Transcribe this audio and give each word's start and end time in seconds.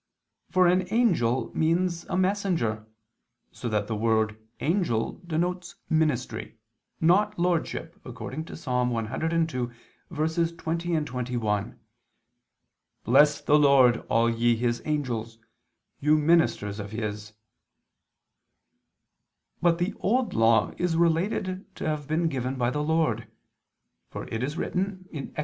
For 0.49 0.65
an 0.65 0.91
angel 0.91 1.51
means 1.55 2.05
a 2.05 2.17
"messenger"; 2.17 2.87
so 3.51 3.69
that 3.69 3.85
the 3.85 3.95
word 3.95 4.35
"angel" 4.59 5.21
denotes 5.27 5.75
ministry, 5.91 6.57
not 6.99 7.37
lordship, 7.37 8.01
according 8.03 8.45
to 8.45 8.53
Ps. 8.55 8.65
102:20, 8.65 11.05
21: 11.05 11.79
"Bless 13.03 13.41
the 13.41 13.59
Lord, 13.59 13.97
all 14.09 14.27
ye 14.27 14.55
His 14.55 14.81
Angels... 14.85 15.37
you 15.99 16.17
ministers 16.17 16.79
of 16.79 16.89
His." 16.89 17.33
But 19.61 19.77
the 19.77 19.93
Old 19.99 20.33
Law 20.33 20.73
is 20.79 20.95
related 20.97 21.75
to 21.75 21.87
have 21.87 22.07
been 22.07 22.27
given 22.27 22.55
by 22.55 22.71
the 22.71 22.81
Lord: 22.81 23.27
for 24.09 24.27
it 24.29 24.41
is 24.41 24.57
written 24.57 25.07
(Ex. 25.13 25.29